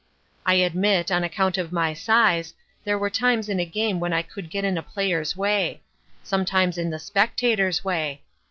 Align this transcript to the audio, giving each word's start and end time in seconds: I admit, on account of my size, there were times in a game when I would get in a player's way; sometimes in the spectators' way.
I 0.47 0.55
admit, 0.55 1.11
on 1.11 1.23
account 1.23 1.59
of 1.59 1.71
my 1.71 1.93
size, 1.93 2.55
there 2.85 2.97
were 2.97 3.11
times 3.11 3.49
in 3.49 3.59
a 3.59 3.65
game 3.65 3.99
when 3.99 4.13
I 4.13 4.25
would 4.35 4.49
get 4.49 4.65
in 4.65 4.75
a 4.75 4.81
player's 4.81 5.37
way; 5.37 5.83
sometimes 6.23 6.79
in 6.79 6.89
the 6.89 6.97
spectators' 6.97 7.85
way. 7.85 8.23